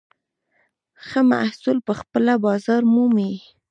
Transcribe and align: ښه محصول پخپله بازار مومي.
ښه 1.05 1.21
محصول 1.31 1.77
پخپله 1.87 2.33
بازار 2.45 2.81
مومي. 2.93 3.33